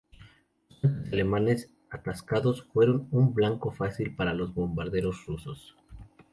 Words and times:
Los 0.81 0.81
tanques 0.93 1.13
alemanes 1.13 1.69
atascados 1.91 2.63
fueron 2.73 3.07
un 3.11 3.35
blanco 3.35 3.69
fácil 3.69 4.15
para 4.15 4.33
los 4.33 4.51
bombarderos 4.55 5.27
rusos. 5.27 5.77